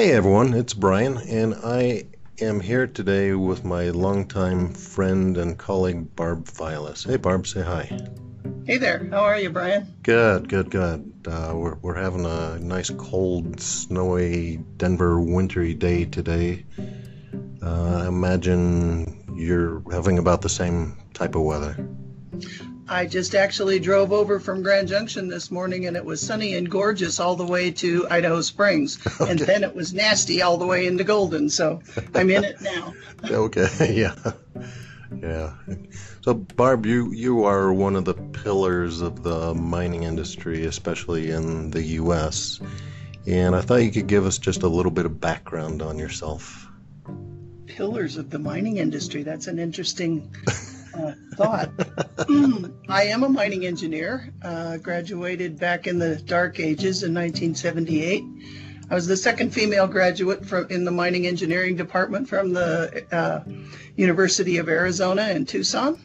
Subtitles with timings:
[0.00, 2.04] Hey everyone, it's Brian, and I
[2.40, 7.06] am here today with my longtime friend and colleague Barb Filas.
[7.06, 8.00] Hey Barb, say hi.
[8.64, 9.94] Hey there, how are you, Brian?
[10.02, 11.26] Good, good, good.
[11.28, 16.64] Uh, we're, we're having a nice, cold, snowy Denver wintry day today.
[17.62, 21.76] Uh, I imagine you're having about the same type of weather.
[22.90, 26.68] I just actually drove over from Grand Junction this morning and it was sunny and
[26.68, 28.98] gorgeous all the way to Idaho Springs.
[29.20, 29.32] Okay.
[29.32, 31.50] And then it was nasty all the way into Golden.
[31.50, 31.82] So
[32.14, 32.94] I'm in it now.
[33.30, 34.14] okay, yeah.
[35.22, 35.54] Yeah.
[36.22, 41.70] So Barb, you you are one of the pillars of the mining industry, especially in
[41.70, 42.60] the US.
[43.26, 46.66] And I thought you could give us just a little bit of background on yourself.
[47.66, 49.22] Pillars of the mining industry.
[49.22, 50.34] That's an interesting
[50.94, 51.70] uh, thought.
[52.88, 58.24] I am a mining engineer, uh, graduated back in the dark ages in 1978.
[58.90, 63.44] I was the second female graduate from in the mining engineering department from the uh,
[63.94, 66.00] University of Arizona in Tucson,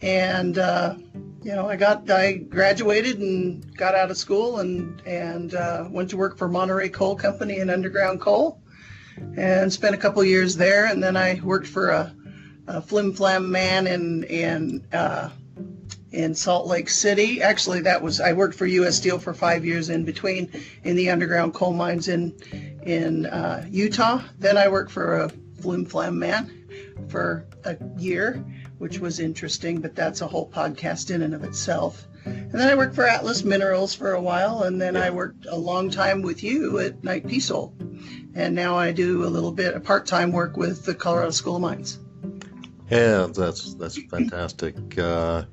[0.00, 0.94] and uh,
[1.42, 6.08] you know I got I graduated and got out of school and and uh, went
[6.10, 8.60] to work for Monterey Coal Company in underground coal,
[9.36, 12.14] and spent a couple years there, and then I worked for a
[12.66, 15.30] a flim flam man in in uh,
[16.12, 17.42] in Salt Lake City.
[17.42, 18.96] Actually, that was I worked for U.S.
[18.96, 20.50] Steel for five years in between
[20.84, 22.34] in the underground coal mines in
[22.82, 24.22] in uh, Utah.
[24.38, 25.28] Then I worked for a
[25.60, 26.66] flim flam man
[27.08, 28.44] for a year,
[28.78, 32.06] which was interesting, but that's a whole podcast in and of itself.
[32.24, 35.56] And then I worked for Atlas Minerals for a while, and then I worked a
[35.56, 37.72] long time with you at Knight Piésold.
[38.34, 41.62] And now I do a little bit of part-time work with the Colorado School of
[41.62, 41.98] Mines.
[42.90, 44.98] Yeah, that's that's fantastic.
[44.98, 45.44] Uh,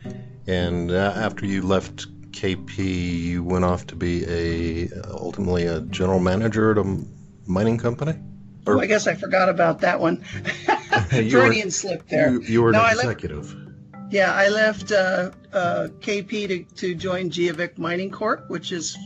[0.48, 6.20] and uh, after you left KP, you went off to be a ultimately a general
[6.20, 7.06] manager at a
[7.46, 8.20] mining company.
[8.66, 10.18] Or, oh, I guess I forgot about that one.
[11.10, 12.32] Freudian slip there.
[12.32, 13.54] You, you were no, an executive.
[13.54, 18.98] Left, yeah, I left uh, uh KP to, to join Geovic Mining Corp, which is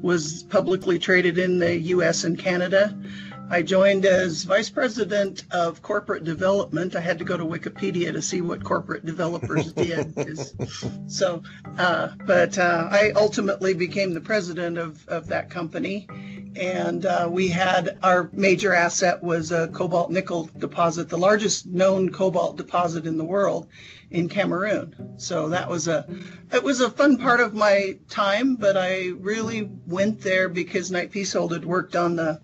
[0.00, 2.24] was publicly traded in the U.S.
[2.24, 2.96] and Canada.
[3.52, 6.94] I joined as vice president of corporate development.
[6.94, 10.14] I had to go to Wikipedia to see what corporate developers did.
[11.10, 11.42] so,
[11.76, 16.06] uh, but uh, I ultimately became the president of, of that company.
[16.54, 22.10] And uh, we had our major asset was a cobalt nickel deposit, the largest known
[22.10, 23.66] cobalt deposit in the world
[24.12, 25.14] in Cameroon.
[25.16, 26.06] So that was a
[26.52, 31.10] it was a fun part of my time, but I really went there because Knight
[31.10, 32.40] Piésold had worked on the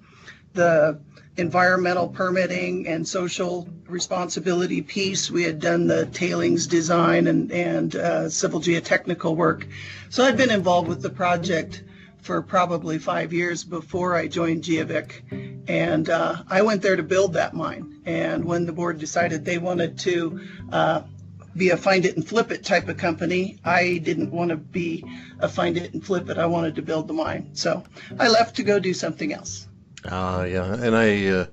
[0.57, 0.99] the
[1.37, 5.31] environmental permitting and social responsibility piece.
[5.31, 9.67] We had done the tailings design and, and uh, civil geotechnical work.
[10.09, 11.85] So I'd been involved with the project
[12.23, 15.23] for probably five years before I joined Geovic.
[15.69, 18.01] And uh, I went there to build that mine.
[18.07, 20.41] And when the board decided they wanted to
[20.73, 21.03] uh,
[21.57, 25.05] be a find it and flip it type of company, I didn't want to be
[25.39, 26.39] a find it and flip it.
[26.39, 27.51] I wanted to build the mine.
[27.53, 27.85] So
[28.19, 29.66] I left to go do something else.
[30.11, 31.47] Ah, uh, yeah, and I uh,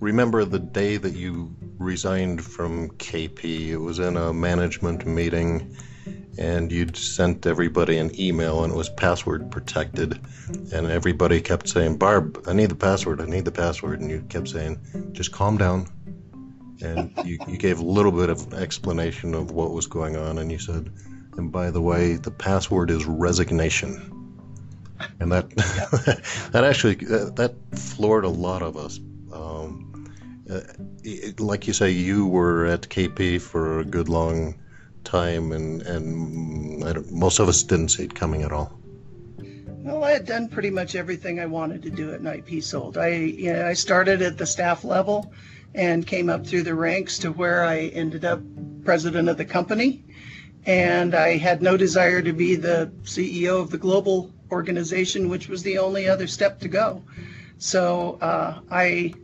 [0.00, 3.68] remember the day that you resigned from KP.
[3.68, 5.76] It was in a management meeting,
[6.38, 10.18] and you'd sent everybody an email, and it was password protected.
[10.72, 13.20] And everybody kept saying, "Barb, I need the password.
[13.20, 14.80] I need the password." And you kept saying,
[15.12, 15.86] "Just calm down."
[16.82, 20.50] And you, you gave a little bit of explanation of what was going on, and
[20.50, 20.90] you said,
[21.36, 24.21] "And by the way, the password is resignation."
[25.20, 25.50] And that
[26.52, 28.98] that actually that, floored a lot of us.
[29.32, 30.12] Um,
[30.50, 30.60] uh,
[31.02, 34.54] it, like you say, you were at KP for a good long
[35.04, 38.78] time, and and most of us didn't see it coming at all.
[39.84, 42.96] Well, I had done pretty much everything I wanted to do at Knight Piésold.
[42.96, 45.32] I you know, I started at the staff level
[45.74, 48.40] and came up through the ranks to where I ended up
[48.84, 50.04] president of the company.
[50.64, 55.62] And I had no desire to be the CEO of the global organization, which was
[55.62, 57.02] the only other step to go.
[57.58, 59.14] So uh, I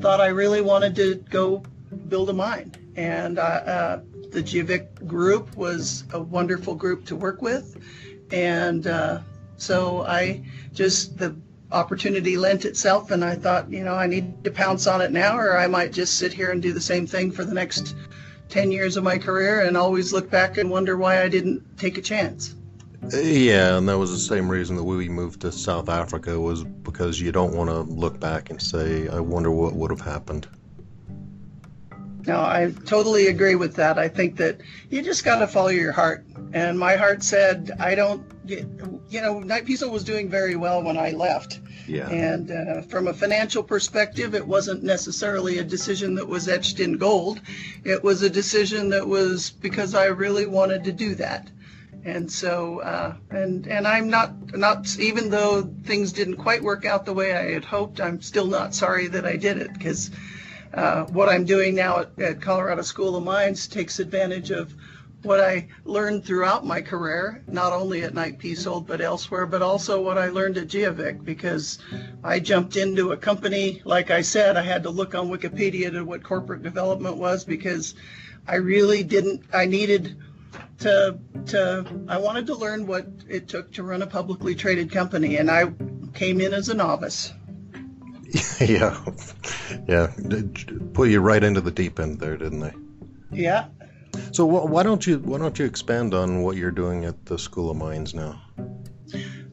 [0.00, 1.62] thought I really wanted to go
[2.08, 2.72] build a mine.
[2.96, 4.00] And uh, uh,
[4.30, 7.78] the Geovic group was a wonderful group to work with.
[8.32, 9.20] And uh,
[9.56, 10.42] so I
[10.72, 11.36] just, the
[11.70, 15.38] opportunity lent itself, and I thought, you know, I need to pounce on it now,
[15.38, 17.94] or I might just sit here and do the same thing for the next
[18.48, 21.96] 10 years of my career and always look back and wonder why I didn't take
[21.96, 22.54] a chance.
[23.10, 27.20] Yeah, and that was the same reason that we moved to South Africa was because
[27.20, 30.46] you don't want to look back and say, I wonder what would have happened.
[32.26, 33.98] No, I totally agree with that.
[33.98, 34.60] I think that
[34.90, 36.24] you just got to follow your heart.
[36.52, 40.96] And my heart said, I don't, you know, Knight Piésold was doing very well when
[40.96, 41.58] I left.
[41.88, 42.08] Yeah.
[42.08, 46.96] And uh, from a financial perspective, it wasn't necessarily a decision that was etched in
[46.96, 47.40] gold.
[47.82, 51.50] It was a decision that was because I really wanted to do that.
[52.04, 57.04] And so, uh, and and I'm not not even though things didn't quite work out
[57.04, 60.10] the way I had hoped, I'm still not sorry that I did it because
[60.74, 64.74] uh, what I'm doing now at, at Colorado School of Mines takes advantage of
[65.22, 70.00] what I learned throughout my career, not only at Knight Piésold but elsewhere, but also
[70.00, 71.78] what I learned at Geovic because
[72.24, 73.80] I jumped into a company.
[73.84, 77.94] Like I said, I had to look on Wikipedia to what corporate development was because
[78.48, 79.44] I really didn't.
[79.52, 80.16] I needed
[80.82, 85.36] to to I wanted to learn what it took to run a publicly traded company,
[85.36, 85.72] and I
[86.14, 87.32] came in as a novice.
[88.60, 88.98] yeah,
[89.86, 90.12] yeah,
[90.94, 92.72] put you right into the deep end there, didn't they?
[93.30, 93.66] Yeah,
[94.32, 97.38] so wh- why don't you why don't you expand on what you're doing at the
[97.38, 98.40] School of Mines now?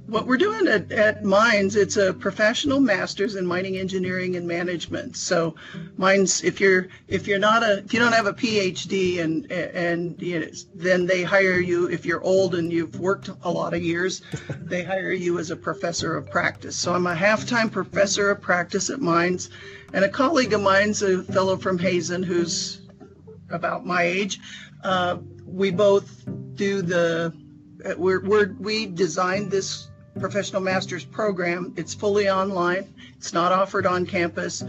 [0.09, 5.15] What we're doing at, at Mines, it's a professional master's in mining engineering and management.
[5.15, 5.53] So,
[5.97, 10.19] Mines, if you're if you're not a if you don't have a PhD and and
[10.19, 13.83] you know, then they hire you if you're old and you've worked a lot of
[13.83, 14.23] years,
[14.61, 16.75] they hire you as a professor of practice.
[16.75, 19.51] So I'm a half-time professor of practice at Mines,
[19.93, 22.81] and a colleague of mine's a fellow from Hazen who's
[23.51, 24.39] about my age.
[24.83, 26.23] Uh, we both
[26.55, 27.31] do the
[27.97, 29.88] we're, we're we designed this
[30.19, 31.73] professional master's program.
[31.77, 32.93] It's fully online.
[33.17, 34.63] It's not offered on campus.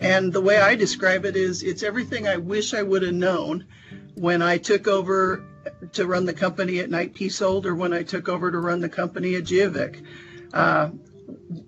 [0.00, 3.66] And the way I describe it is it's everything I wish I would have known
[4.14, 5.44] when I took over
[5.92, 8.88] to run the company at Knight Piésold or when I took over to run the
[8.88, 10.04] company at Geovic.
[10.52, 10.90] Uh,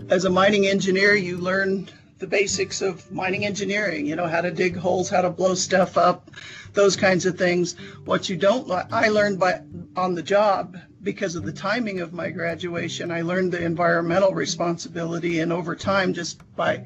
[0.09, 4.50] as a mining engineer, you learn the basics of mining engineering, you know, how to
[4.50, 6.31] dig holes, how to blow stuff up,
[6.73, 7.75] those kinds of things.
[8.05, 9.62] What you don't, I learned by
[9.97, 13.12] on the job because of the timing of my graduation.
[13.12, 16.85] I learned the environmental responsibility, and over time, just by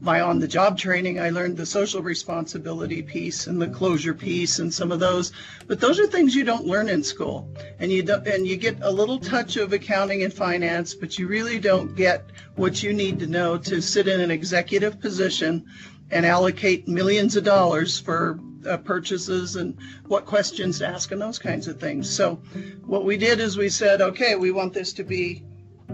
[0.00, 4.58] my on the job training, I learned the social responsibility piece and the closure piece
[4.58, 5.30] and some of those.
[5.68, 7.48] But those are things you don't learn in school.
[7.78, 11.28] And you don't, and you get a little touch of accounting and finance, but you
[11.28, 12.24] really don't get
[12.56, 15.64] what you need to know to sit in an executive position
[16.10, 19.76] and allocate millions of dollars for uh, purchases and
[20.06, 22.08] what questions to ask and those kinds of things.
[22.08, 22.36] So
[22.84, 25.42] what we did is we said, okay, we want this to be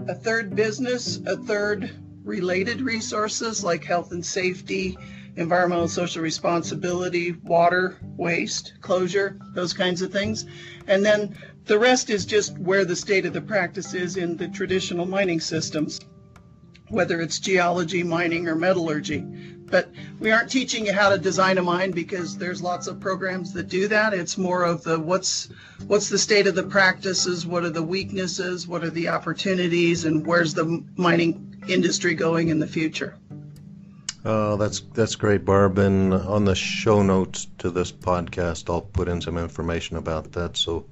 [0.07, 1.91] a third business, a third
[2.23, 4.97] related resources like health and safety,
[5.35, 10.45] environmental social responsibility, water, waste, closure, those kinds of things.
[10.87, 14.47] And then the rest is just where the state of the practice is in the
[14.47, 15.99] traditional mining systems,
[16.89, 19.25] whether it's geology, mining, or metallurgy.
[19.69, 19.89] But
[20.19, 23.67] we aren't teaching you how to design a mine because there's lots of programs that
[23.67, 24.13] do that.
[24.13, 25.49] It's more of the what's
[25.87, 30.25] what's the state of the practices, what are the weaknesses, what are the opportunities, and
[30.25, 33.15] where's the mining industry going in the future.
[34.25, 35.77] Oh, that's that's great, Barb.
[35.77, 40.57] And on the show notes to this podcast, I'll put in some information about that
[40.57, 40.85] so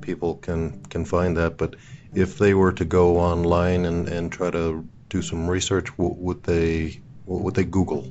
[0.00, 1.58] people can can find that.
[1.58, 1.76] But
[2.14, 6.42] if they were to go online and, and try to do some research, what would
[6.44, 8.10] they what would they Google?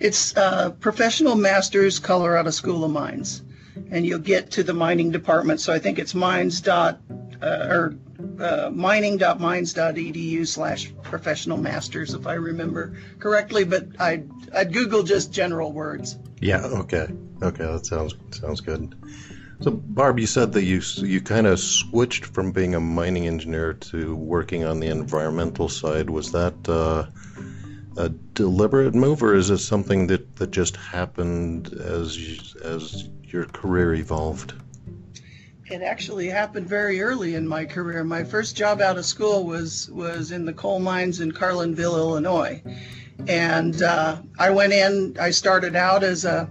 [0.00, 3.42] It's uh, Professional Masters Colorado School of Mines,
[3.90, 5.60] and you'll get to the mining department.
[5.60, 7.00] So I think it's mines dot
[7.40, 7.96] uh, or
[8.40, 13.64] uh, mining.mines.edu slash professional masters, if I remember correctly.
[13.64, 16.18] But I'd, I'd Google just general words.
[16.40, 16.64] Yeah.
[16.64, 17.08] Okay.
[17.42, 17.64] Okay.
[17.64, 18.94] That sounds sounds good.
[19.60, 23.72] So, Barb, you said that you you kind of switched from being a mining engineer
[23.74, 26.10] to working on the environmental side.
[26.10, 27.06] Was that uh,
[27.96, 33.94] a deliberate move, or is it something that, that just happened as as your career
[33.94, 34.54] evolved?
[35.66, 38.04] It actually happened very early in my career.
[38.04, 42.62] My first job out of school was was in the coal mines in Carlinville, Illinois,
[43.26, 45.16] and uh, I went in.
[45.20, 46.48] I started out as a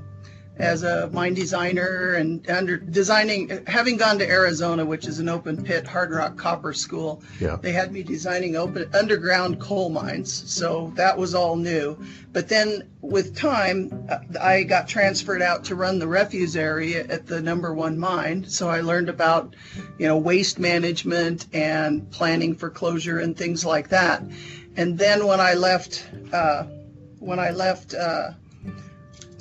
[0.57, 5.63] as a mine designer and under designing having gone to Arizona which is an open
[5.63, 7.55] pit hard rock copper school yeah.
[7.55, 10.31] they had me designing open underground coal mines.
[10.51, 11.97] So that was all new.
[12.31, 17.25] But then with time uh, I got transferred out to run the refuse area at
[17.25, 18.45] the number 1 mine.
[18.47, 19.55] So I learned about
[19.97, 24.23] you know waste management and planning for closure and things like that.
[24.75, 26.63] And then when I left, uh,
[27.19, 28.31] when I left uh,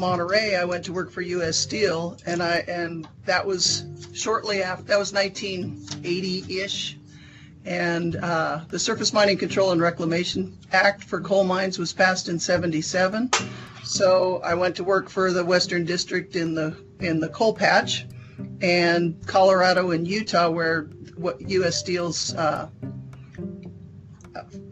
[0.02, 1.56] Monterey, I went to work for U.S.
[1.56, 4.82] Steel, and I and that was shortly after.
[4.82, 6.98] That was 1980-ish,
[7.64, 12.40] and uh, the Surface Mining Control and Reclamation Act for coal mines was passed in
[12.40, 13.30] '77.
[13.84, 18.04] So I went to work for the Western District in the in the coal patch,
[18.60, 20.88] and Colorado and Utah, where
[21.38, 21.78] U.S.
[21.78, 22.68] Steel's uh,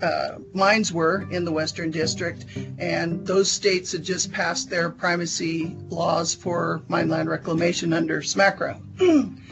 [0.03, 2.45] uh, mines were in the Western District,
[2.79, 8.81] and those states had just passed their primacy laws for mine land reclamation under SMCRA.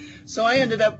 [0.24, 0.98] so I ended up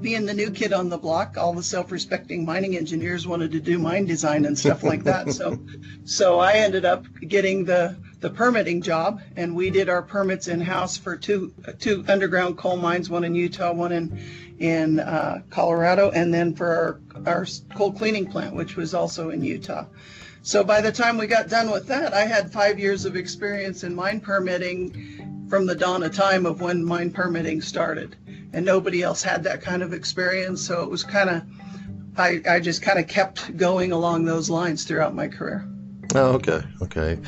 [0.00, 1.36] being the new kid on the block.
[1.36, 5.32] All the self-respecting mining engineers wanted to do mine design and stuff like that.
[5.32, 5.58] so,
[6.04, 10.60] so I ended up getting the the permitting job, and we did our permits in
[10.60, 14.20] house for two two underground coal mines, one in Utah, one in
[14.58, 17.46] in uh, Colorado, and then for our, our
[17.76, 19.84] coal cleaning plant, which was also in Utah.
[20.42, 23.84] So by the time we got done with that, I had five years of experience
[23.84, 28.16] in mine permitting from the dawn of time of when mine permitting started.
[28.52, 30.62] And nobody else had that kind of experience.
[30.62, 31.42] So it was kind of,
[32.16, 35.68] I, I just kind of kept going along those lines throughout my career.
[36.14, 37.18] Oh, okay, okay.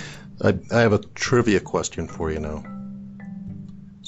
[0.42, 2.64] I, I have a trivia question for you now.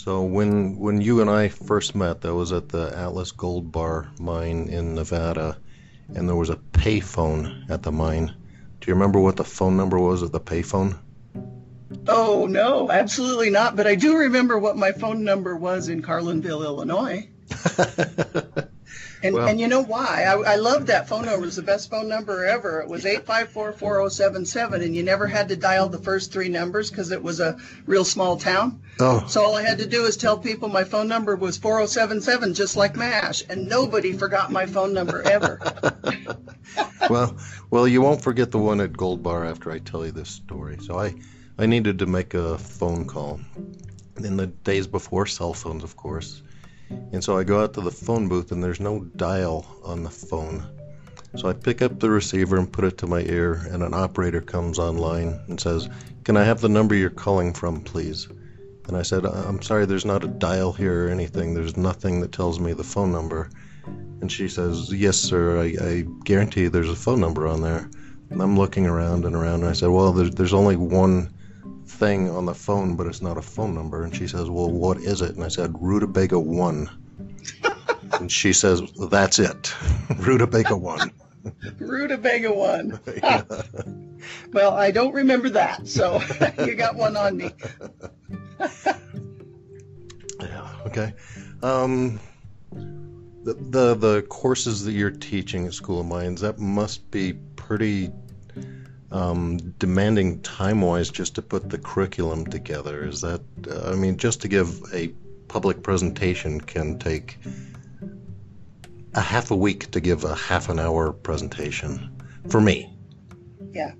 [0.02, 4.09] So when when you and I first met, that was at the Atlas Gold Bar
[4.18, 5.59] mine in Nevada,
[6.12, 8.35] and there was a payphone at the mine.
[8.80, 10.99] Do you remember what the phone number was at the payphone?
[12.09, 13.76] Oh no, absolutely not.
[13.76, 17.28] But I do remember what my phone number was in Carlinville, Illinois.
[19.23, 20.25] And, well, and you know why?
[20.25, 21.43] I, I loved that phone number.
[21.43, 22.81] It was the best phone number ever.
[22.81, 27.23] It was 854-4077, and you never had to dial the first three numbers because it
[27.23, 28.83] was a real small town.
[28.99, 29.25] Oh.
[29.29, 32.76] So all I had to do is tell people my phone number was 4077, just
[32.76, 35.61] like MASH, and nobody forgot my phone number ever.
[37.09, 37.37] well,
[37.71, 40.79] well, you won't forget the one at Gold Bar after I tell you this story.
[40.81, 41.14] So I,
[41.59, 43.41] I needed to make a phone call
[44.17, 46.43] in the days before cell phones, of course
[47.12, 50.11] and so I go out to the phone booth and there's no dial on the
[50.11, 50.66] phone.
[51.37, 54.42] So I pick up the receiver and put it to my ear, and an operator
[54.42, 55.88] comes online and says,
[56.25, 58.28] Can I have the number you're calling from, please?
[58.87, 61.54] And I said, I'm sorry, there's not a dial here or anything.
[61.54, 63.49] There's nothing that tells me the phone number.
[63.87, 67.88] And she says, Yes, sir, I, I guarantee there's a phone number on there.
[68.28, 71.32] And I'm looking around and around, and I said, Well, there's, there's only one
[71.92, 74.04] thing on the phone, but it's not a phone number.
[74.04, 75.34] And she says, Well, what is it?
[75.34, 76.90] And I said, Rutabaga 1.
[78.14, 79.75] and she says, That's it.
[80.16, 81.12] Rutabaga 1.
[81.78, 83.00] Rutabaga 1.
[83.16, 83.42] yeah.
[84.52, 86.22] Well, I don't remember that, so
[86.64, 87.50] you got one on me.
[90.40, 91.12] yeah, okay.
[91.62, 92.20] Um,
[92.70, 98.12] the, the the courses that you're teaching at School of Mines, that must be pretty
[99.12, 103.04] um, demanding time wise just to put the curriculum together?
[103.04, 105.09] Is that, uh, I mean, just to give a
[105.49, 107.38] public presentation can take
[109.14, 112.11] a half a week to give a half an hour presentation
[112.49, 112.97] for me.
[113.73, 113.92] Yeah.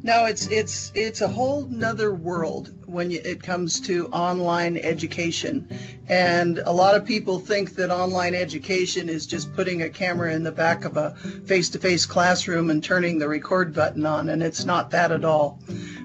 [0.00, 5.68] No, it's it's it's a whole nother world when you, it comes to online education,
[6.08, 10.44] and a lot of people think that online education is just putting a camera in
[10.44, 14.90] the back of a face-to-face classroom and turning the record button on, and it's not
[14.92, 15.60] that at all.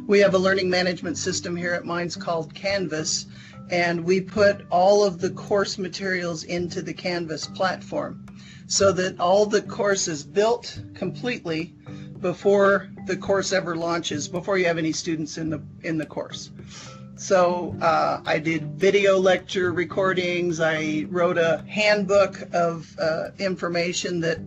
[0.08, 3.28] We have a learning management system here at Mines called Canvas,
[3.70, 8.26] and we put all of the course materials into the Canvas platform,
[8.66, 11.76] so that all the course is built completely
[12.24, 16.50] before the course ever launches, before you have any students in the in the course.
[17.16, 20.60] So uh, I did video lecture recordings.
[20.60, 24.40] I wrote a handbook of uh, information that,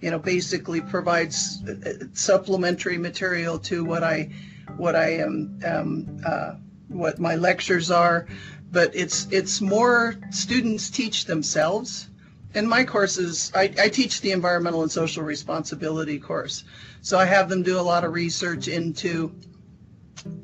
[0.00, 4.30] you know, basically provides uh, supplementary material to what I,
[4.78, 6.54] what I am, um, uh,
[6.88, 8.26] what my lectures are.
[8.72, 12.08] But it's it's more students teach themselves
[12.54, 16.64] in my courses, I, I, teach the environmental and social responsibility course.
[17.02, 19.34] So I have them do a lot of research into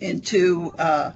[0.00, 1.12] into uh,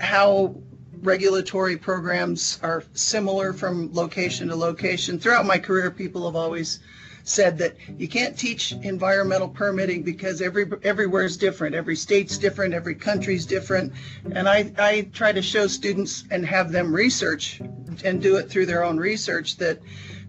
[0.00, 0.56] how
[1.02, 5.18] regulatory programs are similar from location to location.
[5.18, 6.80] Throughout my career, people have always
[7.24, 11.74] said that you can't teach environmental permitting because every everywhere is different.
[11.74, 12.74] Every state's different.
[12.74, 13.92] Every country's different.
[14.32, 17.60] And I, I try to show students and have them research
[18.04, 19.80] and do it through their own research that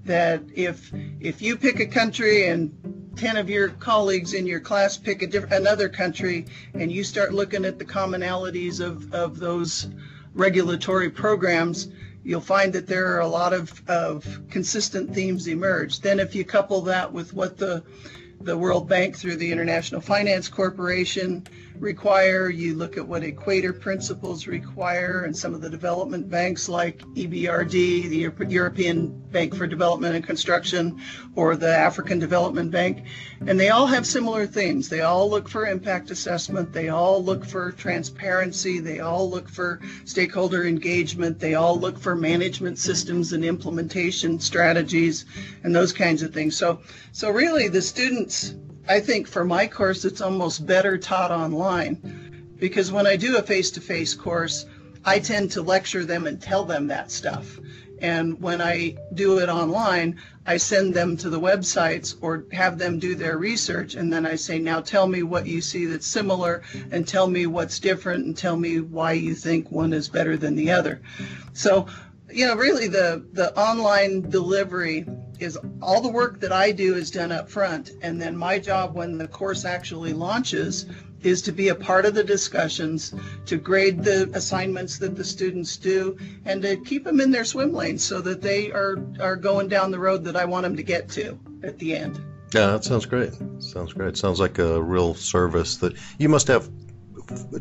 [0.05, 2.71] that if if you pick a country and
[3.15, 7.33] 10 of your colleagues in your class pick a different another country and you start
[7.33, 9.87] looking at the commonalities of, of those
[10.33, 11.89] regulatory programs
[12.23, 15.99] you'll find that there are a lot of, of consistent themes emerge.
[15.99, 17.83] Then if you couple that with what the
[18.43, 21.45] the World Bank through the International Finance Corporation
[21.79, 22.49] require.
[22.49, 28.09] You look at what Equator Principles require, and some of the development banks like EBRD,
[28.09, 31.01] the European Bank for Development and Construction,
[31.35, 33.03] or the African Development Bank,
[33.45, 34.87] and they all have similar themes.
[34.87, 36.71] They all look for impact assessment.
[36.71, 38.79] They all look for transparency.
[38.79, 41.39] They all look for stakeholder engagement.
[41.39, 45.25] They all look for management systems and implementation strategies
[45.63, 46.55] and those kinds of things.
[46.55, 46.81] So,
[47.11, 48.32] so really, the students
[48.87, 53.41] I think for my course, it's almost better taught online because when I do a
[53.41, 54.65] face to face course,
[55.05, 57.59] I tend to lecture them and tell them that stuff.
[57.99, 62.99] And when I do it online, I send them to the websites or have them
[62.99, 63.95] do their research.
[63.95, 67.45] And then I say, now tell me what you see that's similar and tell me
[67.47, 71.01] what's different and tell me why you think one is better than the other.
[71.53, 71.87] So,
[72.33, 75.05] you know, really the, the online delivery
[75.39, 77.91] is all the work that I do is done up front.
[78.01, 80.85] And then my job when the course actually launches
[81.21, 83.13] is to be a part of the discussions,
[83.45, 87.73] to grade the assignments that the students do, and to keep them in their swim
[87.73, 90.83] lane so that they are, are going down the road that I want them to
[90.83, 92.21] get to at the end.
[92.53, 93.33] Yeah, that sounds great.
[93.59, 94.17] Sounds great.
[94.17, 96.69] Sounds like a real service that you must have.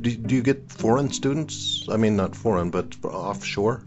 [0.01, 1.87] Do, do you get foreign students?
[1.89, 3.87] I mean, not foreign, but offshore?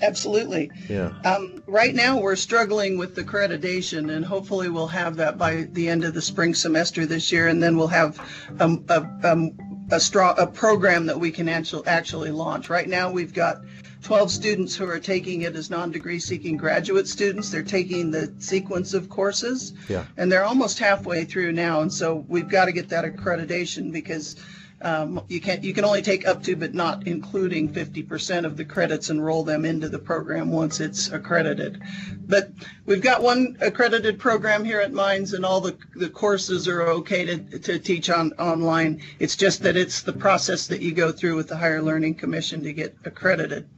[0.00, 0.70] Absolutely.
[0.88, 1.12] Yeah.
[1.24, 6.04] Um, right now, we're struggling with accreditation, and hopefully, we'll have that by the end
[6.04, 8.18] of the spring semester this year, and then we'll have
[8.60, 9.56] um, a, um,
[9.90, 12.70] a, strong a program that we can actually actually launch.
[12.70, 13.58] Right now, we've got
[14.02, 17.50] 12 students who are taking it as non-degree seeking graduate students.
[17.50, 20.04] They're taking the sequence of courses, yeah.
[20.16, 21.80] and they're almost halfway through now.
[21.80, 24.36] And so we've got to get that accreditation because
[24.80, 28.64] um, you can you can only take up to, but not including 50% of the
[28.64, 31.82] credits and roll them into the program once it's accredited.
[32.26, 32.52] But
[32.86, 37.24] we've got one accredited program here at Mines, and all the the courses are okay
[37.24, 39.02] to, to teach on online.
[39.18, 42.62] It's just that it's the process that you go through with the Higher Learning Commission
[42.62, 43.68] to get accredited.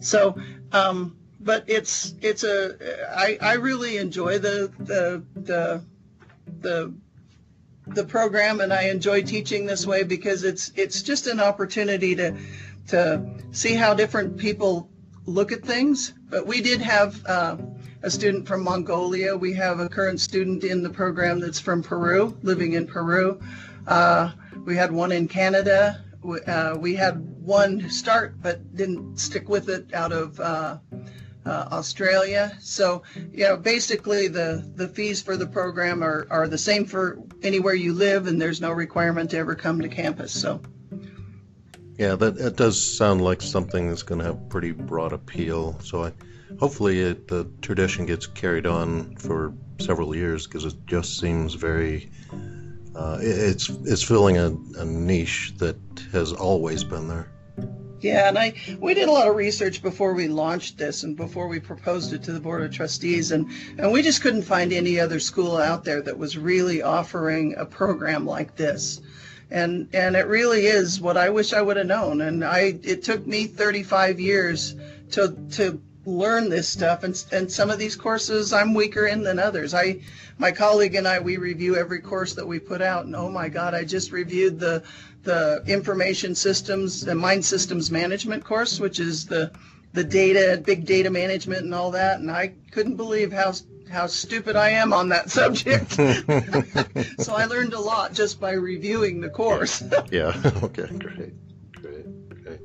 [0.00, 0.36] So.
[0.72, 2.74] Um, but it's it's a
[3.14, 5.84] I, I really enjoy the the the
[6.60, 6.94] the
[7.86, 12.36] the program and I enjoy teaching this way because it's it's just an opportunity to
[12.88, 14.88] to see how different people
[15.26, 16.12] look at things.
[16.28, 17.56] But we did have uh,
[18.02, 19.36] a student from Mongolia.
[19.36, 23.40] We have a current student in the program that's from Peru, living in Peru.
[23.86, 24.32] Uh,
[24.64, 26.04] we had one in Canada.
[26.22, 30.40] We, uh, we had one start but didn't stick with it out of
[31.46, 32.56] uh, Australia.
[32.60, 33.02] So,
[33.32, 37.74] you know, basically the, the fees for the program are, are the same for anywhere
[37.74, 40.32] you live, and there's no requirement to ever come to campus.
[40.32, 40.60] So,
[41.98, 45.78] yeah, that, that does sound like something that's going to have pretty broad appeal.
[45.80, 46.12] So, I,
[46.58, 52.10] hopefully, it, the tradition gets carried on for several years because it just seems very.
[52.94, 55.76] Uh, it's it's filling a, a niche that
[56.12, 57.28] has always been there.
[58.04, 61.48] Yeah, and I we did a lot of research before we launched this and before
[61.48, 65.00] we proposed it to the board of trustees and and we just couldn't find any
[65.00, 69.00] other school out there that was really offering a program like this.
[69.50, 73.04] And and it really is what I wish I would have known and I it
[73.04, 74.76] took me 35 years
[75.12, 79.38] to to learn this stuff and and some of these courses I'm weaker in than
[79.38, 79.72] others.
[79.72, 80.00] I
[80.36, 83.48] my colleague and I we review every course that we put out and oh my
[83.48, 84.82] god, I just reviewed the
[85.24, 89.50] the information systems and mine systems management course, which is the
[89.94, 92.18] the data, big data management, and all that.
[92.20, 93.54] And I couldn't believe how
[93.90, 95.92] how stupid I am on that subject.
[97.22, 99.82] so I learned a lot just by reviewing the course.
[100.10, 100.34] yeah.
[100.62, 100.86] Okay.
[100.86, 101.32] Great.
[101.72, 102.42] Great.
[102.42, 102.60] Great.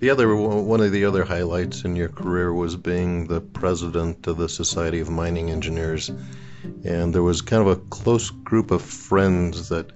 [0.00, 4.36] The other one of the other highlights in your career was being the president of
[4.36, 6.10] the Society of Mining Engineers,
[6.84, 9.90] and there was kind of a close group of friends that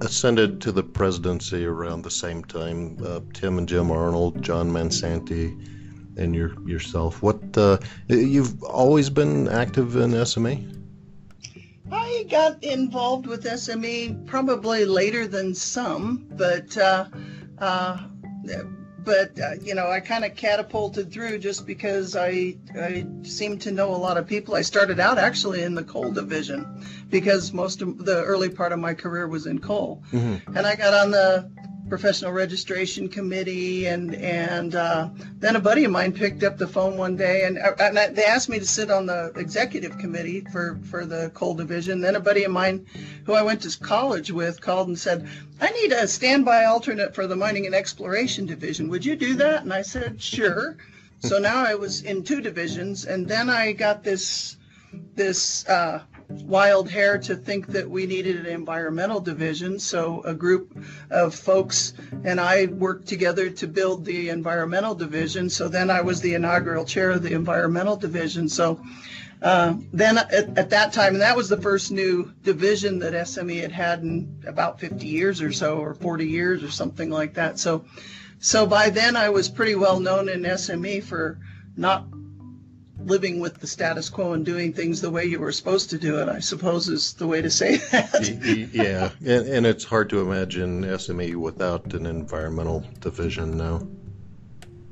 [0.00, 2.96] ascended to the presidency around the same time.
[3.04, 5.52] Uh, Tim and Jim Arnold, John Mansanti,
[6.16, 7.22] and your yourself.
[7.22, 10.72] What uh, you've always been active in SME?
[11.90, 17.06] I got involved with SME probably later than some, but uh,
[17.58, 17.98] uh
[19.06, 23.70] but uh, you know, I kind of catapulted through just because I I seemed to
[23.70, 24.56] know a lot of people.
[24.56, 28.80] I started out actually in the coal division because most of the early part of
[28.80, 30.56] my career was in coal, mm-hmm.
[30.56, 31.48] and I got on the
[31.88, 36.96] professional registration committee and and uh, then a buddy of mine picked up the phone
[36.96, 40.44] one day and, uh, and I, they asked me to sit on the executive committee
[40.52, 42.00] for for the coal division.
[42.00, 42.86] Then a buddy of mine
[43.24, 45.28] who I went to college with called and said
[45.60, 48.88] I need a standby alternate for the mining and exploration division.
[48.88, 49.62] Would you do that?
[49.62, 50.76] And I said sure.
[51.20, 54.56] So now I was in two divisions and then I got this
[55.14, 59.78] this uh, wild hair to think that we needed an environmental division.
[59.78, 60.76] So a group
[61.10, 65.48] of folks and I worked together to build the environmental division.
[65.50, 68.48] So then I was the inaugural chair of the environmental division.
[68.48, 68.80] So
[69.42, 73.60] uh, then at, at, that time, and that was the first new division that SME
[73.60, 77.58] had had in about 50 years or so, or 40 years or something like that.
[77.58, 77.84] So,
[78.38, 81.38] so by then I was pretty well known in SME for
[81.76, 82.06] not
[83.06, 86.18] living with the status quo and doing things the way you were supposed to do
[86.18, 88.68] it, I suppose is the way to say that.
[88.72, 93.80] yeah, and, and it's hard to imagine SME without an environmental division now.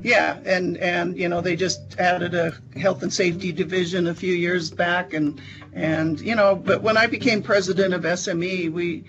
[0.01, 4.35] Yeah, and and you know they just added a health and safety division a few
[4.35, 5.41] years back, and
[5.73, 9.05] and you know, but when I became president of SME, we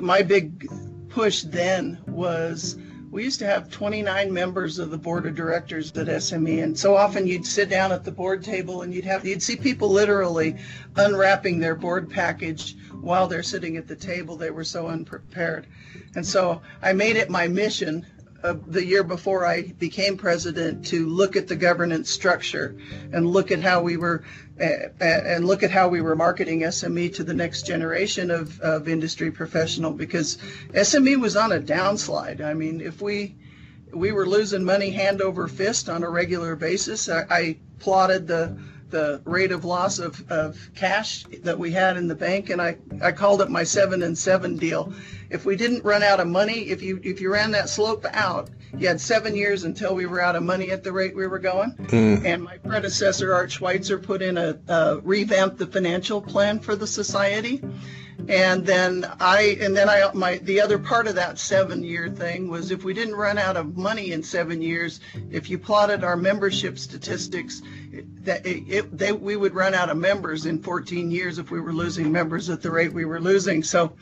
[0.00, 0.68] my big
[1.08, 2.76] push then was
[3.16, 6.94] we used to have 29 members of the board of directors at SME, and so
[6.94, 10.54] often you'd sit down at the board table and you'd have you'd see people literally
[10.96, 14.36] unwrapping their board package while they're sitting at the table.
[14.36, 15.66] They were so unprepared,
[16.14, 18.04] and so I made it my mission
[18.46, 22.76] uh, the year before I became president to look at the governance structure
[23.12, 24.22] and look at how we were
[24.60, 28.88] uh, and look at how we were marketing SME to the next generation of, of
[28.88, 30.38] industry professional because
[30.72, 32.40] SME was on a downslide.
[32.40, 33.34] I mean, if we
[33.92, 38.56] we were losing money hand over fist on a regular basis, I, I plotted the
[38.90, 42.76] the rate of loss of, of cash that we had in the bank and I,
[43.02, 44.92] I called it my seven and seven deal
[45.30, 48.48] if we didn't run out of money, if you if you ran that slope out,
[48.76, 51.38] you had seven years until we were out of money at the rate we were
[51.38, 51.72] going.
[51.72, 52.24] Mm.
[52.24, 56.86] And my predecessor, Art Schweitzer, put in a, a revamped the financial plan for the
[56.86, 57.62] society.
[58.28, 62.48] And then I and then I my the other part of that seven year thing
[62.48, 66.16] was if we didn't run out of money in seven years, if you plotted our
[66.16, 67.62] membership statistics,
[68.22, 71.60] that it, it, they, we would run out of members in 14 years if we
[71.60, 73.62] were losing members at the rate we were losing.
[73.62, 73.92] So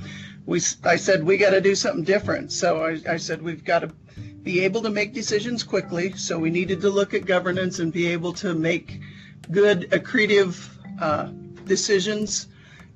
[0.47, 2.53] we, I said, we got to do something different.
[2.53, 3.89] So I, I said, we've got to
[4.43, 6.13] be able to make decisions quickly.
[6.13, 9.01] So we needed to look at governance and be able to make
[9.51, 10.69] good, accretive
[11.01, 11.31] uh,
[11.65, 12.49] decisions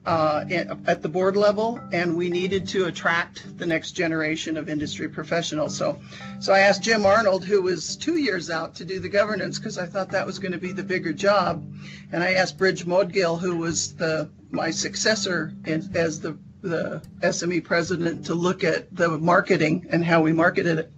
[0.09, 0.45] uh,
[0.87, 5.77] at the board level, and we needed to attract the next generation of industry professionals.
[5.77, 6.01] So,
[6.41, 9.77] so I asked Jim Arnold, who was two years out, to do the governance because
[9.77, 11.63] I thought that was going to be the bigger job,
[12.11, 17.63] and I asked Brij Moudgil, who was the my successor in, as the the SME
[17.65, 20.93] president to look at the marketing and how we marketed it.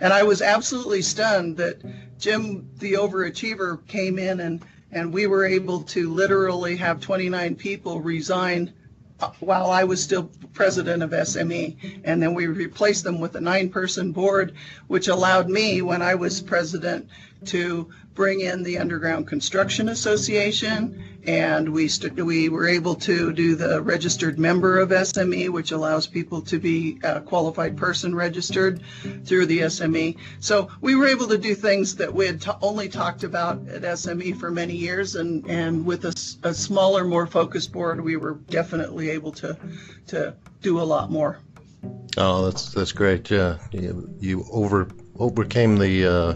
[0.00, 1.82] And I was absolutely stunned that
[2.18, 8.00] Jim, the overachiever, came in and, and we were able to literally have 29 people
[8.00, 8.72] resign
[9.40, 12.02] while I was still president of SME.
[12.04, 14.54] And then we replaced them with a nine person board,
[14.86, 17.08] which allowed me, when I was president,
[17.46, 23.54] to bring in the Underground Construction Association, and we st- we were able to do
[23.54, 28.82] the registered member of SME, which allows people to be a qualified person registered
[29.24, 30.16] through the SME.
[30.40, 33.82] So we were able to do things that we had t- only talked about at
[33.82, 38.34] SME for many years, and and with a, a smaller, more focused board, we were
[38.50, 39.56] definitely able to
[40.08, 41.38] to do a lot more.
[42.16, 43.30] Oh, that's that's great.
[43.30, 44.88] Yeah, you, you over
[45.20, 46.34] overcame the uh,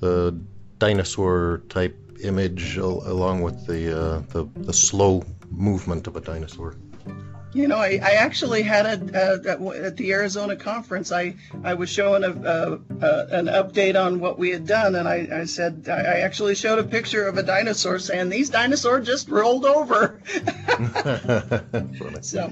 [0.00, 0.38] the
[0.82, 6.74] dinosaur type image along with the, uh, the, the slow movement of a dinosaur.
[7.52, 8.96] You know, I, I actually had a,
[9.46, 11.12] uh, at the Arizona conference.
[11.12, 15.06] I, I was showing a, a, a, an update on what we had done, and
[15.06, 19.28] I, I said I actually showed a picture of a dinosaur saying these dinosaurs just
[19.28, 20.20] rolled over.
[22.22, 22.50] so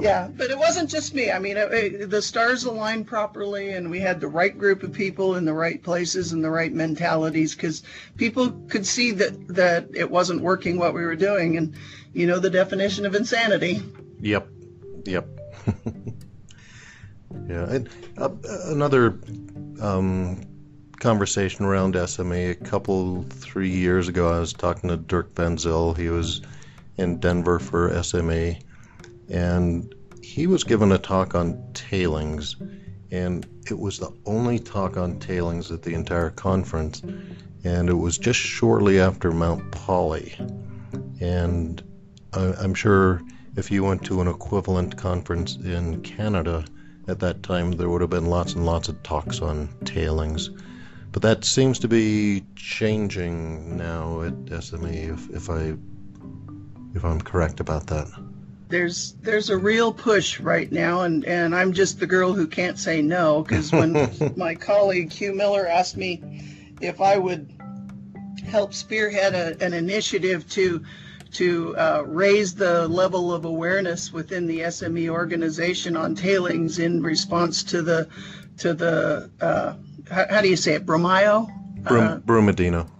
[0.00, 1.30] yeah, but it wasn't just me.
[1.30, 4.92] I mean, it, it, the stars aligned properly, and we had the right group of
[4.92, 7.82] people in the right places and the right mentalities because
[8.16, 11.74] people could see that that it wasn't working what we were doing, and
[12.12, 13.82] you know the definition of insanity.
[14.20, 14.48] Yep,
[15.04, 15.26] yep.
[17.48, 18.30] yeah, and uh,
[18.66, 19.18] another
[19.80, 20.40] um,
[20.98, 22.50] conversation around SME.
[22.50, 25.96] A couple three years ago, I was talking to Dirk Van Zyl.
[25.96, 26.42] He was
[26.96, 28.60] in Denver for SME
[29.28, 32.56] and he was given a talk on tailings,
[33.10, 37.02] and it was the only talk on tailings at the entire conference,
[37.64, 40.34] and it was just shortly after Mount Polley,
[41.20, 41.82] and
[42.32, 43.22] I'm sure
[43.56, 46.64] if you went to an equivalent conference in Canada
[47.06, 50.50] at that time, there would have been lots and lots of talks on tailings.
[51.12, 55.76] But that seems to be changing now at SME, if, if I
[56.96, 58.08] if I'm correct about that
[58.74, 62.76] there's there's a real push right now, and and I'm just the girl who can't
[62.76, 67.52] say no because when my colleague Hugh Miller asked me if I would
[68.44, 70.82] help spearhead a, an initiative to
[71.34, 77.62] to uh, raise the level of awareness within the SME organization on tailings in response
[77.62, 78.08] to the
[78.58, 79.74] to the uh,
[80.10, 81.48] how, how, do you say it, Brumayo?
[81.84, 82.90] Brum, uh, Brumadinho.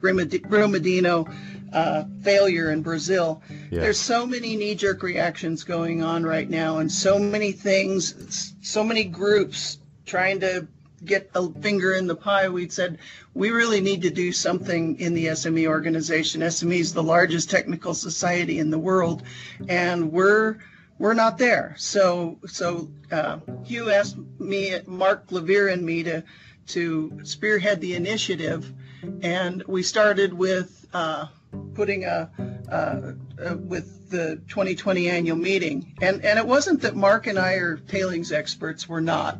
[0.00, 1.34] Brumadinho
[1.72, 3.42] uh, failure in Brazil.
[3.70, 3.80] Yeah.
[3.80, 9.04] There's so many knee-jerk reactions going on right now, and so many things, so many
[9.04, 10.66] groups trying to
[11.04, 12.48] get a finger in the pie.
[12.48, 12.98] We said
[13.34, 16.40] we really need to do something in the SME organization.
[16.40, 19.22] SME is the largest technical society in the world,
[19.68, 20.58] and we're
[20.98, 21.74] we're not there.
[21.78, 26.22] So so uh, Hugh asked me, Mark Levere, and me to
[26.68, 28.72] to spearhead the initiative,
[29.22, 30.86] and we started with.
[30.92, 31.26] Uh,
[31.74, 32.30] putting a,
[32.70, 33.12] uh,
[33.56, 35.94] with the 2020 annual meeting.
[36.00, 39.38] And, and it wasn't that Mark and I are tailings experts, we're not.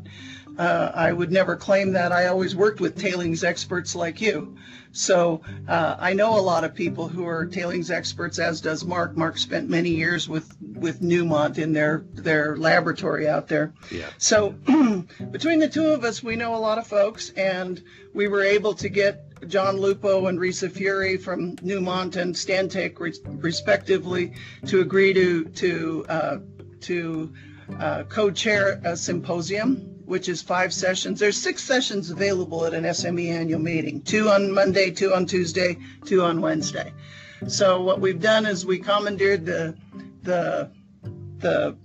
[0.58, 2.10] Uh, I would never claim that.
[2.10, 4.56] I always worked with tailings experts like you.
[4.90, 9.16] So uh, I know a lot of people who are tailings experts, as does Mark.
[9.16, 13.72] Mark spent many years with, with Newmont in their, their laboratory out there.
[13.90, 14.08] Yeah.
[14.18, 14.50] So
[15.30, 18.74] between the two of us, we know a lot of folks, and we were able
[18.74, 24.32] to get John Lupo and Risa Fury from Newmont and Stantec, respectively,
[24.66, 26.38] to agree to to uh,
[26.80, 27.32] to
[27.78, 31.20] uh, co-chair a symposium, which is five sessions.
[31.20, 35.76] There's six sessions available at an SME annual meeting: two on Monday, two on Tuesday,
[36.04, 36.92] two on Wednesday.
[37.46, 39.76] So what we've done is we commandeered the
[40.22, 40.70] the
[41.38, 41.76] the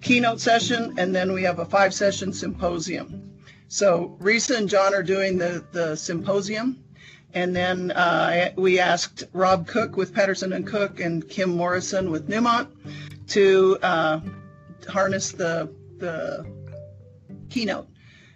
[0.00, 3.32] keynote session, and then we have a five-session symposium.
[3.68, 6.84] So Risa and John are doing the, the symposium,
[7.32, 12.28] and then uh, we asked Rob Cooke with Paterson and Cooke and Kim Morrison with
[12.28, 12.68] Newmont
[13.28, 14.20] to uh,
[14.88, 16.44] harness the the
[17.52, 17.88] keynote.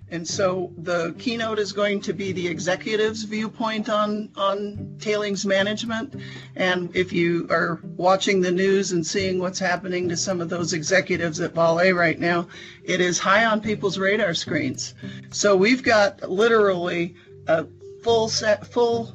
[0.08, 6.14] And so the keynote is going to be the executive's viewpoint on, on tailings management.
[6.54, 10.74] And if you are watching the news and seeing what's happening to some of those
[10.74, 12.46] executives at Vale right now,
[12.84, 14.94] it is high on people's radar screens.
[15.32, 17.16] So we've got literally
[17.48, 17.66] a
[18.04, 19.12] full set, full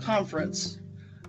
[0.00, 0.78] conference.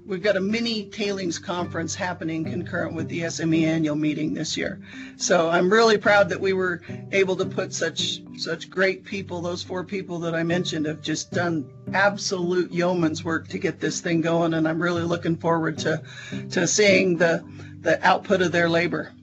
[0.06, 4.82] We've got a mini tailings conference happening concurrent with the SME annual meeting this year.
[5.16, 6.82] So I'm really proud that we were
[7.14, 9.42] able to put such such great people.
[9.42, 14.02] Those four people that I mentioned have just done absolute yeoman's work to get this
[14.02, 16.04] thing going, and I'm really looking forward to
[16.52, 17.44] to seeing the
[17.80, 19.14] the output of their labor.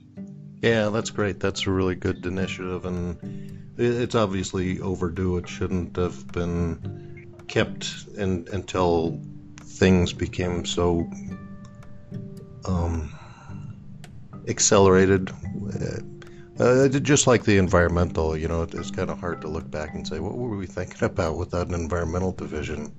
[0.63, 1.39] Yeah, that's great.
[1.39, 5.37] That's a really good initiative, and it's obviously overdue.
[5.37, 9.19] It shouldn't have been kept in, until
[9.71, 11.09] things became so
[12.65, 13.11] um,
[14.47, 15.31] accelerated.
[16.59, 19.95] Uh, uh, just like the environmental, you know, it's kind of hard to look back
[19.95, 22.93] and say, what were we thinking about without an environmental division?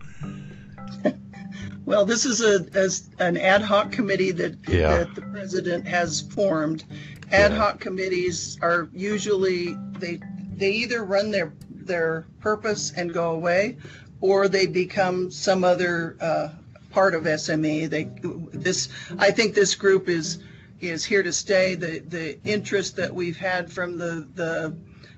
[1.85, 4.99] well, this is a as an ad hoc committee that, yeah.
[4.99, 6.85] that the president has formed.
[7.31, 7.57] Ad yeah.
[7.57, 10.19] hoc committees are usually they
[10.55, 13.77] they either run their their purpose and go away,
[14.21, 16.49] or they become some other uh,
[16.93, 17.89] part of SME.
[17.89, 18.05] They
[18.53, 20.39] this I think this group is
[20.81, 21.75] is here to stay.
[21.75, 24.75] The the interest that we've had from the the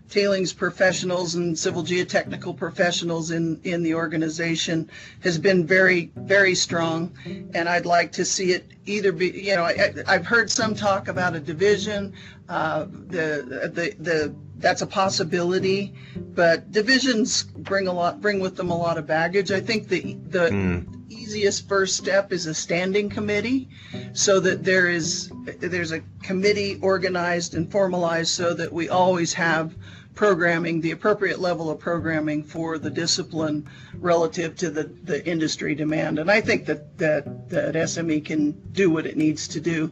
[0.08, 4.90] tailings professionals and civil geotechnical professionals in, in the organization
[5.22, 7.12] has been very, very strong.
[7.54, 11.08] And I'd like to see it either be, you know, I, have heard some talk
[11.08, 12.12] about a division.
[12.48, 18.70] Uh, the, the, the, that's a possibility, but divisions bring a lot, bring with them
[18.70, 19.50] a lot of baggage.
[19.50, 23.66] I think the, the, mm easiest first step is a standing committee
[24.12, 29.74] so that there is there's a committee organized and formalized so that we always have
[30.14, 36.18] programming the appropriate level of programming for the discipline relative to the, the industry demand.
[36.18, 39.90] And i think that that that sme can do what it needs to do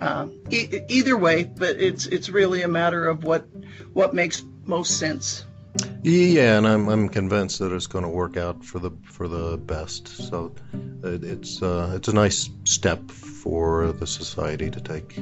[0.00, 3.46] um, e- either way but it's it's really a matter of what
[3.92, 5.44] what makes most sense
[6.02, 9.56] yeah, and I'm I'm convinced that it's going to work out for the for the
[9.56, 10.08] best.
[10.08, 10.54] So
[11.04, 15.18] it, it's uh, it's a nice step for the society to take.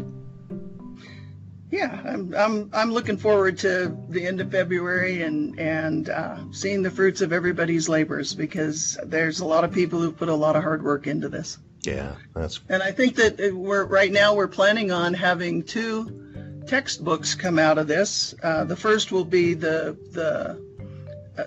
[1.71, 6.83] Yeah, I'm I'm I'm looking forward to the end of February and and uh, seeing
[6.83, 10.57] the fruits of everybody's labors because there's a lot of people who put a lot
[10.57, 11.59] of hard work into this.
[11.83, 12.61] Yeah, that's.
[12.69, 17.79] And I think that we're right now we're planning on having two textbooks come out
[17.79, 18.35] of this.
[18.43, 20.57] Uh, the first will be the the uh,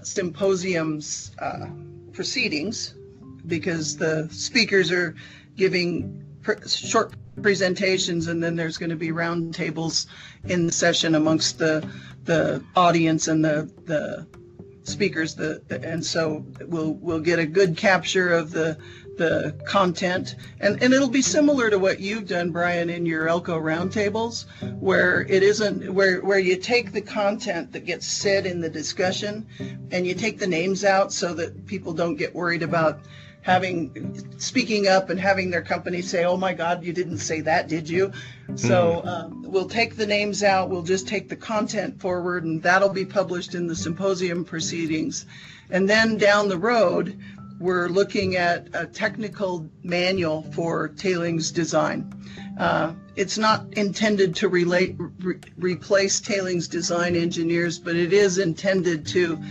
[0.02, 1.68] symposium's uh,
[2.14, 2.96] proceedings,
[3.48, 5.16] because the speakers are
[5.56, 10.08] giving pr- short presentations, and then there's going to be roundtables
[10.46, 11.88] in the session amongst the
[12.26, 14.28] the audience and the the
[14.84, 15.36] speakers.
[15.36, 18.78] The and so we'll we'll get a good capture of the
[19.18, 20.36] the content.
[20.60, 24.46] And, and it'll be similar to what you've done brian in your Elko roundtables
[24.80, 29.48] where it isn't where where you take the content that gets said in the discussion
[29.92, 33.02] and you take the names out so that people don't get worried about
[33.42, 37.68] having speaking up and having their company say oh my god you didn't say that
[37.68, 38.12] did you?
[38.56, 40.70] So um, we'll take the names out.
[40.70, 45.26] We'll just take the content forward and that'll be published in the symposium proceedings.
[45.70, 47.18] And then down the road
[47.64, 52.14] we're looking at a technical manual for tailings design.
[52.60, 59.08] Uh, it's not intended to relate, re- replace tailings design engineers, but it is intended
[59.08, 59.42] to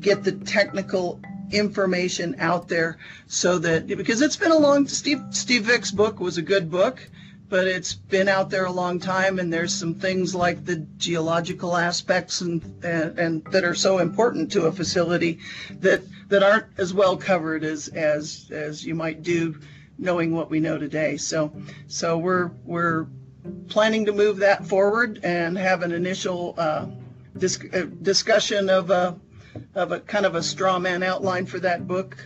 [0.00, 1.20] get the technical
[1.50, 2.96] information out there
[3.26, 7.10] so that because it's been a long Steve Steve Vick's book was a good book
[7.50, 11.76] but it's been out there a long time and there's some things like the geological
[11.76, 15.40] aspects and, and, and that are so important to a facility
[15.80, 19.58] that that aren't as well covered as as as you might do
[19.98, 21.16] knowing what we know today.
[21.16, 21.52] So
[21.88, 23.06] so we're we're
[23.68, 26.86] planning to move that forward and have an initial uh,
[27.42, 29.18] uh, discussion of a
[29.74, 32.16] of a kind of a straw man outline for that book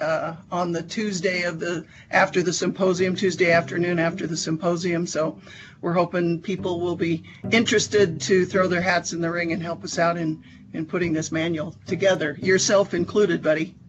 [0.00, 5.06] uh, on the Tuesday of the after the symposium, Tuesday afternoon after the symposium.
[5.06, 5.40] So
[5.80, 9.84] we're hoping people will be interested to throw their hats in the ring and help
[9.84, 13.74] us out in in putting this manual together, yourself included, buddy.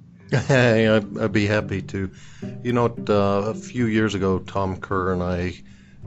[0.48, 2.10] Hey, I'd, I'd be happy to.
[2.64, 5.62] You know, uh, a few years ago, Tom Kerr and I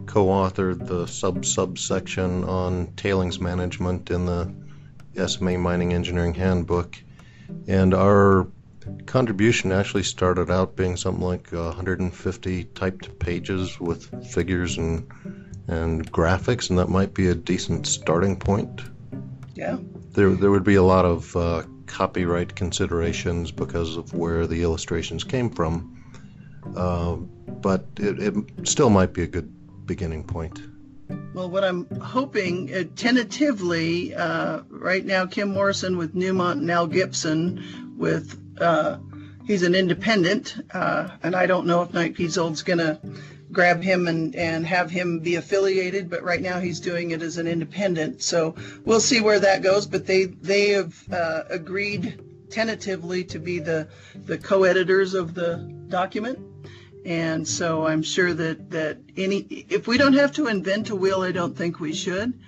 [0.06, 4.50] co-authored the sub subsection on tailings management in the
[5.14, 6.96] SME Mining Engineering Handbook,
[7.68, 8.48] and our
[9.06, 15.06] contribution actually started out being something like 150 typed pages with figures and
[15.66, 18.82] and graphics, and that might be a decent starting point.
[19.54, 19.78] Yeah.
[20.12, 25.24] There, there would be a lot of uh, copyright considerations because of where the illustrations
[25.24, 26.04] came from,
[26.76, 30.60] uh, but it, it still might be a good beginning point.
[31.34, 36.86] Well, what I'm hoping, uh, tentatively, uh, right now, Kim Morrison with Newmont and Al
[36.86, 38.98] Gibson with uh,
[39.46, 42.98] he's an independent, uh, and I don't know if Knight Piésold's going to
[43.52, 47.38] grab him and, and have him be affiliated, but right now he's doing it as
[47.38, 48.22] an independent.
[48.22, 49.86] So we'll see where that goes.
[49.86, 53.88] But they they have uh, agreed tentatively to be the
[54.26, 55.56] the co-editors of the
[55.88, 56.38] document.
[57.06, 59.38] And so I'm sure that, that any
[59.68, 62.38] if we don't have to invent a wheel, I don't think we should.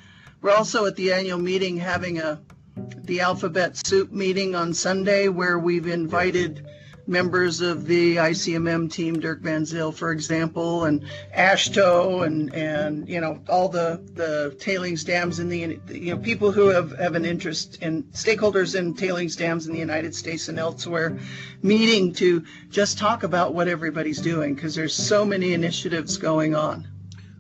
[0.42, 2.40] We're also at the annual meeting having a
[2.76, 6.66] the alphabet soup meeting on Sunday where we've invited
[7.06, 11.04] members of the ICMM team, Dirk Van Zyl, for example, and
[11.36, 16.50] Ashto, and, and, you know, all the, the tailings dams in the, you know, people
[16.50, 20.58] who have, have an interest in stakeholders in tailings dams in the United States and
[20.58, 21.16] elsewhere,
[21.62, 26.88] meeting to just talk about what everybody's doing because there's so many initiatives going on.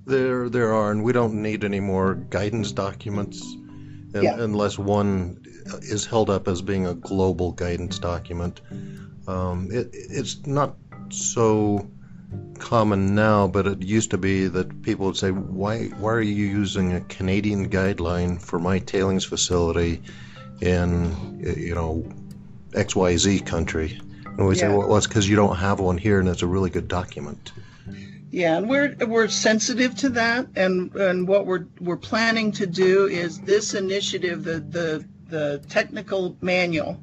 [0.06, 3.56] There, there are, and we don't need any more guidance documents
[4.24, 4.40] Yeah.
[4.40, 5.42] unless one
[5.82, 8.60] is held up as being a global guidance document.
[9.26, 10.76] Um, it, it's not
[11.10, 11.88] so
[12.58, 16.46] common now, but it used to be that people would say, "Why, why are you
[16.46, 20.02] using a Canadian guideline for my tailings facility
[20.60, 22.04] in, you know,
[22.74, 24.00] X Y Z country?"
[24.38, 26.70] And we say, "Well, it's because you don't have one here, and it's a really
[26.70, 27.52] good document."
[28.36, 33.06] Yeah, and we're we're sensitive to that, and and what we're we're planning to do
[33.06, 37.00] is this initiative, the the the technical manual,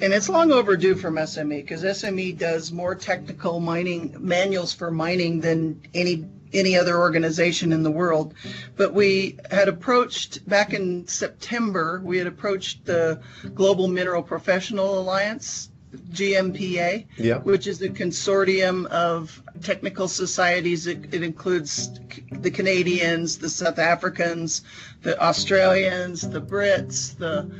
[0.00, 5.42] and it's long overdue from SME because SME does more technical mining manuals for mining
[5.42, 8.32] than any any other organization in the world.
[8.74, 13.20] But we had approached back in September, we had approached the
[13.54, 15.68] Global Mineral Professional Alliance,
[16.10, 17.38] GMPA, Yeah.
[17.38, 20.86] which is a consortium of technical societies.
[20.86, 21.98] It, it includes
[22.30, 24.62] the Canadians, the South Africans,
[25.02, 27.50] the Australians, the Brits, the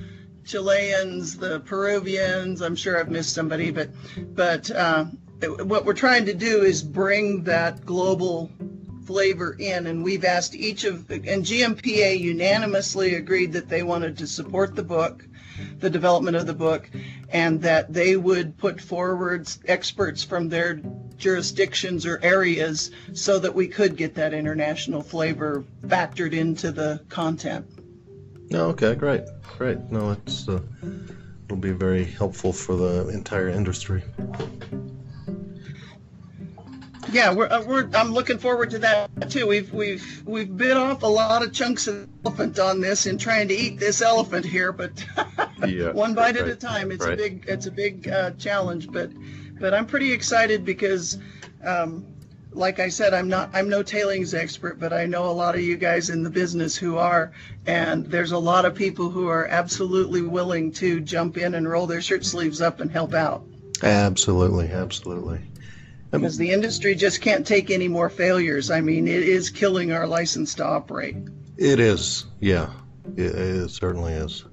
[0.45, 2.63] Chileans, the Peruvians.
[2.63, 3.91] I'm sure I've missed somebody, but
[4.35, 5.05] but uh,
[5.65, 8.51] what we're trying to do is bring that global
[9.05, 14.27] flavor in, and we've asked each of and GMPA unanimously agreed that they wanted to
[14.27, 15.27] support the book,
[15.79, 16.89] the development of the book,
[17.31, 20.81] and that they would put forward experts from their
[21.17, 27.67] jurisdictions or areas so that we could get that international flavor factored into the content.
[28.53, 29.23] Oh, okay, great,
[29.57, 29.79] great.
[29.91, 30.61] No, it's uh,
[31.47, 34.03] it'll be very helpful for the entire industry.
[37.13, 39.47] Yeah, we're, uh, we're I'm looking forward to that too.
[39.47, 43.49] We've we've we've bit off a lot of chunks of elephant on this in trying
[43.49, 45.05] to eat this elephant here, but
[45.67, 46.91] Yeah, one bite at a time.
[46.91, 49.11] It's a big it's a big uh, challenge, but
[49.61, 51.19] but I'm pretty excited because,
[51.65, 52.07] um,
[52.51, 55.61] like I said, I'm not I'm no tailings expert, but I know a lot of
[55.61, 57.33] you guys in the business who are,
[57.67, 61.87] and there's a lot of people who are absolutely willing to jump in and roll
[61.87, 63.45] their shirt sleeves up and help out.
[63.83, 65.41] Absolutely, absolutely.
[66.13, 68.71] Because the industry just can't take any more failures.
[68.71, 71.17] I mean, it is killing our license to operate.
[71.57, 72.71] It is, yeah,
[73.17, 74.45] it, it certainly is.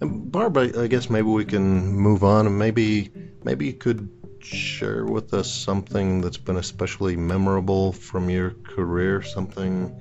[0.00, 3.12] And Barb, I, I guess maybe we can move on, and maybe
[3.44, 4.08] maybe you could
[4.40, 9.94] share with us something that's been especially memorable from your career, something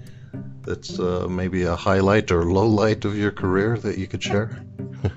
[0.62, 4.66] that's uh, maybe a highlight or low light of your career that you could share?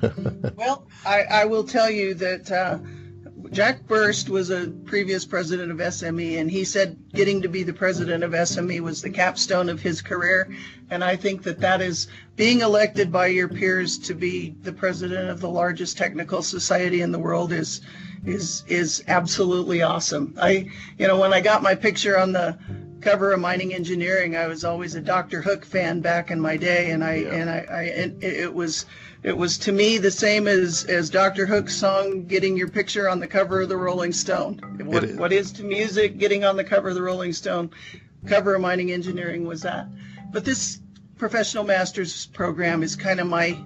[0.57, 2.79] well, I, I, will tell you that uh,
[3.53, 7.73] Jack Burst was a previous president of SME, and he said getting to be the
[7.73, 10.49] president of SME was the capstone of his career.
[10.91, 15.29] And I think that that is being elected by your peers to be the president
[15.29, 17.81] of the largest technical society in the world is
[18.25, 20.35] is is absolutely awesome.
[20.41, 20.69] I,
[20.99, 22.59] you know, when I got my picture on the
[23.01, 25.43] cover of Mining Engineering, I was always a Dr.
[25.43, 27.35] Hook fan back in my day, and I yeah.
[27.35, 28.87] and I, I and it was
[29.23, 31.47] it was to me the same as as Dr.
[31.47, 35.17] Hook's song "Getting Your Picture on the Cover of the Rolling Stone." What, is.
[35.17, 37.71] what is to music getting on the cover of the Rolling Stone?
[38.27, 39.89] Cover of Mining Engineering was that,
[40.33, 40.81] but this
[41.17, 43.57] professional master's program is kind of my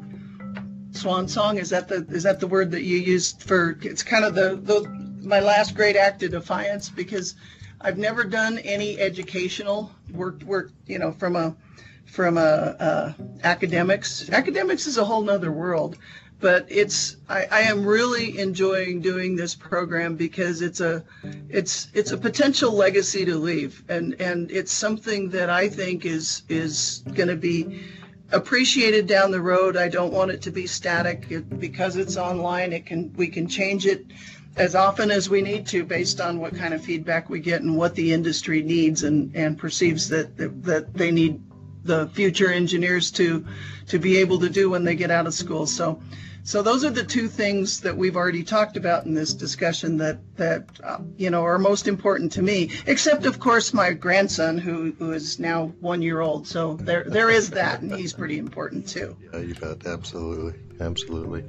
[0.92, 4.24] swan song is that the is that the word that you used for it's kind
[4.24, 4.88] of the, the
[5.22, 7.34] my last great act of defiance because
[7.80, 11.56] I've never done any educational work work you know from a
[12.06, 12.38] from
[13.44, 15.96] academics academics is a whole nother world
[16.40, 21.04] but it's I, I am really enjoying doing this program because it's a
[21.48, 26.42] it's it's a potential legacy to leave and and it's something that I think is
[26.48, 27.82] is going to be
[28.32, 29.76] appreciated down the road.
[29.76, 32.72] I don't want it to be static it, because it's online.
[32.72, 34.06] It can we can change it
[34.56, 37.76] as often as we need to based on what kind of feedback we get and
[37.76, 41.40] what the industry needs and, and perceives that, that, that they need
[41.84, 43.46] the future engineers to
[43.88, 45.66] to be able to do when they get out of school.
[45.66, 46.00] So
[46.42, 50.18] so those are the two things that we've already talked about in this discussion that
[50.36, 52.70] that uh, you know are most important to me.
[52.86, 56.46] Except of course my grandson who, who is now one year old.
[56.46, 59.16] So there there is that, and he's pretty important too.
[59.32, 59.86] Yeah, you bet.
[59.86, 61.44] Absolutely, absolutely.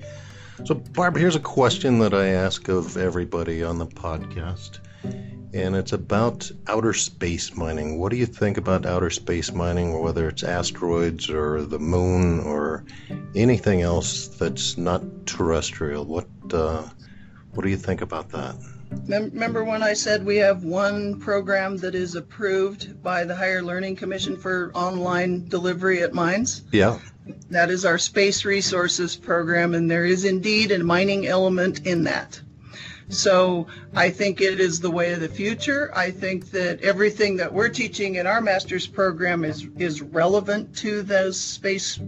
[0.65, 4.79] So Barb, here's a question that I ask of everybody on the podcast
[5.53, 7.99] and it's about outer space mining.
[7.99, 12.85] What do you think about outer space mining, whether it's asteroids or the moon or
[13.35, 16.05] anything else that's not terrestrial?
[16.05, 16.87] What uh,
[17.53, 18.55] what do you think about that?
[19.07, 23.95] Remember when I said we have one program that is approved by the Higher Learning
[23.95, 26.63] Commission for online delivery at mines?
[26.71, 26.99] Yeah.
[27.49, 32.41] That is our space resources program, and there is indeed a mining element in that.
[33.11, 35.91] So I think it is the way of the future.
[35.93, 41.03] I think that everything that we're teaching in our master's program is is relevant to
[41.03, 41.99] those space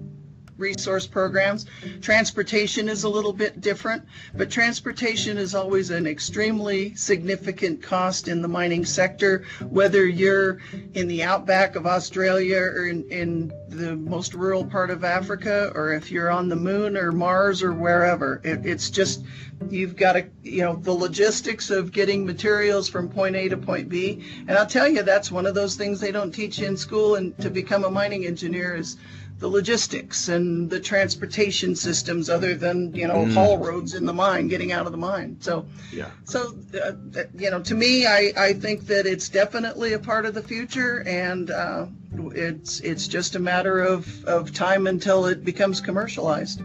[0.58, 1.66] resource programs.
[2.02, 4.04] Transportation is a little bit different,
[4.36, 10.60] but transportation is always an extremely significant cost in the mining sector, whether you're
[10.94, 15.94] in the outback of Australia or in, in the most rural part of Africa, or
[15.94, 18.42] if you're on the moon or Mars or wherever.
[18.44, 19.24] It, it's just,
[19.70, 23.90] you've got to, you know, the logistics of getting materials from point A to point
[23.90, 24.24] B.
[24.48, 27.38] And I'll tell you, that's one of those things they don't teach in school and
[27.40, 28.98] to become a mining engineer is
[29.40, 33.34] the logistics and the transportation systems other than you know mm.
[33.34, 35.38] haul roads in the mine getting out of the mine.
[35.40, 36.12] So yeah.
[36.24, 36.94] so uh,
[37.38, 41.04] you know to me I, I think that it's definitely a part of the future
[41.06, 41.88] and uh,
[42.34, 46.62] it's it's just a matter of, of time until it becomes commercialized.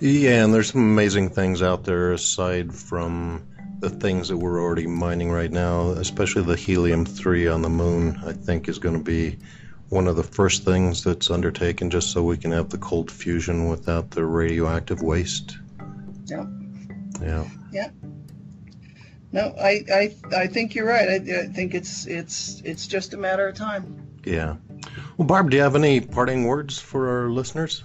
[0.00, 3.46] Yeah and there's some amazing things out there aside from
[3.80, 8.20] the things that we're already mining right now especially the helium 3 on the moon
[8.26, 9.38] i think is going to be
[9.88, 13.68] one of the first things that's undertaken just so we can have the cold fusion
[13.68, 15.58] without the radioactive waste.
[16.26, 16.44] Yeah.
[17.22, 17.44] Yeah.
[17.72, 17.90] Yeah.
[19.32, 21.08] No, I, I, I think you're right.
[21.08, 24.06] I, I think it's it's it's just a matter of time.
[24.24, 24.56] Yeah.
[25.16, 27.84] Well, Barb, do you have any parting words for our listeners?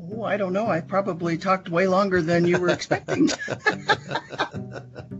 [0.00, 0.68] Oh, I don't know.
[0.68, 3.30] I probably talked way longer than you were expecting.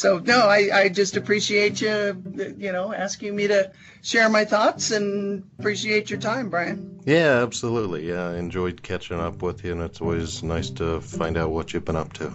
[0.00, 2.16] so no, I, I just appreciate you,
[2.56, 3.70] you know, asking me to
[4.00, 6.98] share my thoughts and appreciate your time, Brian.
[7.04, 8.08] Yeah, absolutely.
[8.08, 11.74] Yeah, I enjoyed catching up with you, and it's always nice to find out what
[11.74, 12.32] you've been up to.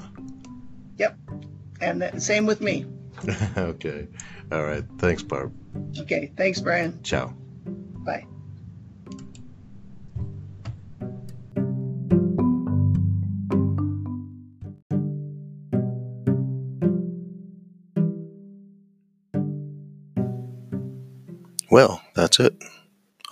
[0.98, 1.18] Yep,
[1.82, 2.86] and same with me.
[3.58, 4.10] okay.
[4.52, 4.84] All right.
[5.00, 5.52] Thanks, Barb.
[5.98, 6.32] Okay.
[6.38, 7.02] Thanks, Brian.
[7.02, 7.34] Ciao.
[8.06, 8.28] Bye.
[21.76, 22.56] Well, that's it.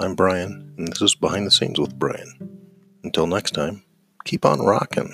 [0.02, 2.60] I'm Brian, and this is Behind the Scenes with Brian.
[3.02, 3.86] Until next time,
[4.26, 5.14] keep on rocking.